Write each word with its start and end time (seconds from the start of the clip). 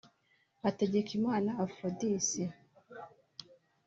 Hategekimana 0.63 1.49
Aphrodis 1.63 2.29